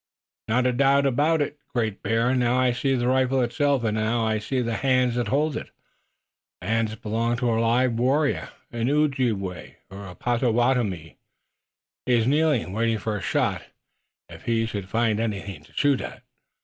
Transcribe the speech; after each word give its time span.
"Not 0.47 0.65
a 0.65 0.71
doubt 0.73 1.05
of 1.05 1.19
it, 1.41 1.59
Great 1.67 2.01
Bear. 2.01 2.33
Now, 2.33 2.57
I 2.57 2.71
see 2.71 2.95
the 2.95 3.07
rifle 3.07 3.39
itself! 3.41 3.83
And 3.83 3.95
now 3.99 4.25
I 4.25 4.39
see 4.39 4.59
the 4.59 4.73
hands 4.77 5.13
that 5.13 5.27
hold 5.27 5.55
it. 5.55 5.69
The 6.59 6.67
hands 6.69 6.95
belong 6.95 7.37
to 7.37 7.51
a 7.51 7.61
live 7.61 7.93
warrior, 7.99 8.49
an 8.71 8.89
Ojibway, 8.89 9.75
or 9.91 10.07
a 10.07 10.15
Pottowattomie. 10.15 11.17
He 12.07 12.13
is 12.15 12.25
kneeling, 12.25 12.73
waiting 12.73 12.97
for 12.97 13.15
a 13.15 13.21
shot, 13.21 13.65
if 14.27 14.45
he 14.45 14.65
should 14.65 14.89
find 14.89 15.19
anything 15.19 15.65
to 15.65 15.73
shoot 15.73 16.01
at." 16.01 16.23